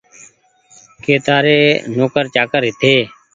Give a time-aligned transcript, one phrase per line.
[1.03, 1.59] ڪي تآري
[1.97, 2.95] نوڪر چآڪر هيتي